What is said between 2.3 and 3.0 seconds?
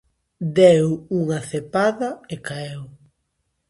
e caeu.